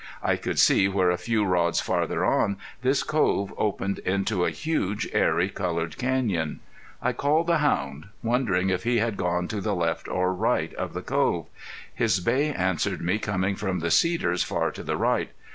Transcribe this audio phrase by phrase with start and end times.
[0.23, 5.07] I could see where a few rods farther on this cove opened into a huge,
[5.13, 6.59] airy, colored canyon.
[7.03, 10.93] I called the hound, wondering if he had gone to the right or left of
[10.93, 11.49] the cove.
[11.93, 15.29] His bay answered me coming from the cedars far to the right.